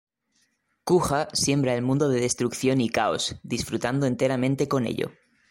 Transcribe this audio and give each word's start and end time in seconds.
Kuja 0.83 1.29
siembra 1.31 1.75
el 1.75 1.83
mundo 1.83 2.09
de 2.09 2.19
destrucción 2.21 2.81
y 2.81 2.89
caos, 2.89 3.35
disfrutando 3.43 4.07
enteramente 4.07 4.67
con 4.67 4.87
ello. 4.87 5.11